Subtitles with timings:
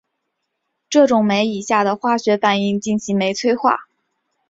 [0.89, 3.85] 这种酶以下的化学反应进行酶催化。